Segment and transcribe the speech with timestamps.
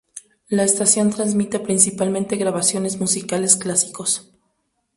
[0.47, 4.33] La estación transmite principalmente grabaciones musicales clásicos.